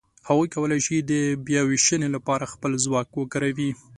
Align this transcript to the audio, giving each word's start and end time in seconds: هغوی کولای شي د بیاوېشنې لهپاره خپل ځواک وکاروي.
هغوی 0.29 0.47
کولای 0.55 0.79
شي 0.85 0.97
د 0.99 1.13
بیاوېشنې 1.45 2.07
لهپاره 2.15 2.51
خپل 2.53 2.71
ځواک 2.85 3.07
وکاروي. 3.15 3.71